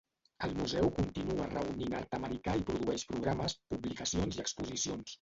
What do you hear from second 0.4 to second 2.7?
El museu continua reunint art americà i